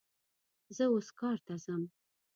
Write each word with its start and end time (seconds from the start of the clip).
زه 0.75 0.83
اوس 0.93 1.07
کار 1.19 1.37
ته 1.45 1.53
ځم 1.63 1.83